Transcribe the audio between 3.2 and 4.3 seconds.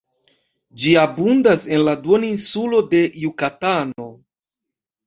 Jukatano.